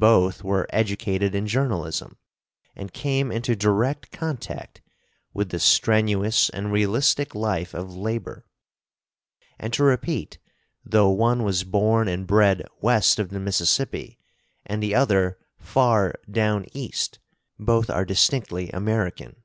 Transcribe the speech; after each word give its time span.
Both 0.00 0.42
were 0.42 0.66
educated 0.70 1.36
in 1.36 1.46
journalism, 1.46 2.18
and 2.74 2.92
came 2.92 3.30
into 3.30 3.54
direct 3.54 4.10
contact 4.10 4.82
with 5.32 5.50
the 5.50 5.60
strenuous 5.60 6.48
and 6.50 6.72
realistic 6.72 7.32
life 7.32 7.72
of 7.72 7.94
labor. 7.94 8.44
And 9.60 9.72
to 9.74 9.84
repeat, 9.84 10.40
though 10.84 11.10
one 11.10 11.44
was 11.44 11.62
born 11.62 12.08
and 12.08 12.26
bred 12.26 12.66
west 12.80 13.20
of 13.20 13.28
the 13.28 13.38
Mississippi 13.38 14.18
and 14.66 14.82
the 14.82 14.96
other 14.96 15.38
far 15.60 16.16
"down 16.28 16.66
east," 16.72 17.20
both 17.56 17.88
are 17.88 18.04
distinctly 18.04 18.68
American. 18.70 19.44